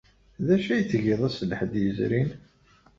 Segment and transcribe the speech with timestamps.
[0.45, 2.29] D acu ay tgiḍ ass n Lḥedd yezrin?